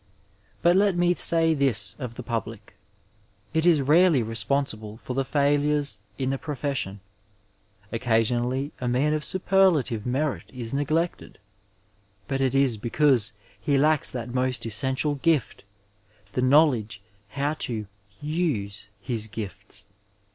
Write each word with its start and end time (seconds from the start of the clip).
But 0.63 0.75
let 0.75 0.95
me 0.97 1.13
say 1.13 1.53
this 1.53 1.95
of 1.99 2.15
the 2.15 2.23
public: 2.23 2.73
it 3.53 3.67
is 3.67 3.83
rarely 3.83 4.23
responsible 4.23 4.97
for 4.97 5.13
the 5.13 5.23
failures 5.23 6.01
in 6.17 6.31
the 6.31 6.39
profession. 6.39 7.01
Occasionally 7.91 8.71
a 8.81 8.87
man 8.87 9.13
of 9.13 9.23
superlative 9.23 10.07
merit 10.07 10.45
is 10.51 10.73
neglected, 10.73 11.37
but 12.27 12.41
it 12.41 12.55
is 12.55 12.77
because 12.77 13.33
he 13.61 13.77
lacks 13.77 14.09
that 14.09 14.33
most 14.33 14.65
essential 14.65 15.13
gift, 15.13 15.65
the 16.31 16.41
knowledge 16.41 17.03
how 17.33 17.53
to 17.59 17.85
use 18.19 18.87
hisgifts. 19.07 19.85